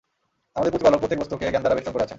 আমাদের 0.57 0.71
প্রতিপালক 0.73 0.99
প্রত্যেক 1.01 1.19
বস্তুকে 1.21 1.51
জ্ঞান 1.51 1.61
দ্বারা 1.63 1.75
বেষ্টন 1.75 1.93
করে 1.95 2.03
আছেন। 2.05 2.09